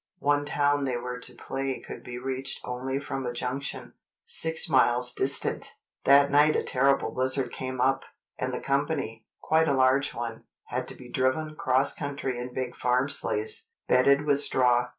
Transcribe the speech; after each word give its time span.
One 0.17 0.45
town 0.45 0.85
they 0.85 0.97
were 0.97 1.19
to 1.19 1.35
play 1.35 1.79
could 1.79 2.03
be 2.03 2.17
reached 2.17 2.61
only 2.65 2.97
from 2.97 3.23
a 3.23 3.31
junction, 3.31 3.93
six 4.25 4.67
miles 4.67 5.13
distant. 5.13 5.75
That 6.05 6.31
night 6.31 6.55
a 6.55 6.63
terrible 6.63 7.11
blizzard 7.11 7.51
came 7.51 7.79
up, 7.79 8.05
and 8.39 8.51
the 8.51 8.61
company, 8.61 9.27
quite 9.43 9.67
a 9.67 9.75
large 9.75 10.15
one, 10.15 10.45
had 10.69 10.87
to 10.87 10.95
be 10.95 11.07
driven 11.07 11.55
cross 11.55 11.93
country 11.93 12.39
in 12.39 12.51
big 12.51 12.75
farm 12.75 13.09
sleighs, 13.09 13.67
bedded 13.87 14.25
with 14.25 14.39
straw. 14.39 14.87